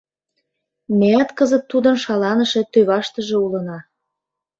[0.99, 3.79] Меат кызыт тудын шаланыше тӧваштыже улына.